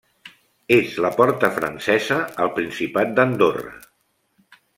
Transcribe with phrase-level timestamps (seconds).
[0.77, 2.17] És la porta francesa
[2.47, 3.77] al Principat d'Andorra.